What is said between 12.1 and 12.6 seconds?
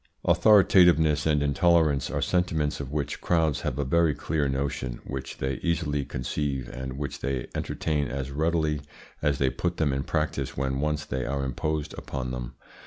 them.